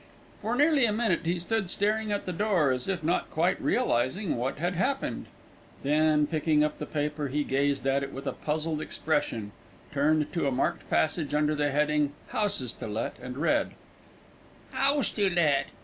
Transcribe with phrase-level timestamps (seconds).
[0.41, 4.35] For nearly a minute he stood staring at the door, as if not quite realising
[4.35, 5.27] what had happened.
[5.83, 9.51] Then, picking up the paper, he gazed at it with a puzzled expression,
[9.93, 13.73] turned to a marked passage under the heading "Houses to Let," and read:
[14.71, 15.67] HOUSE TO LET.